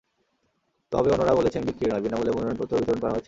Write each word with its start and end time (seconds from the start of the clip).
তবে 0.91 1.09
অন্যরা 1.11 1.33
বলেছেন, 1.35 1.61
বিক্রি 1.63 1.85
নয়, 1.91 2.01
বিনা 2.01 2.15
মূল্যে 2.17 2.33
মনোনয়নপত্র 2.33 2.73
বিতরণ 2.75 2.99
করা 2.99 3.11
হয়েছে। 3.11 3.19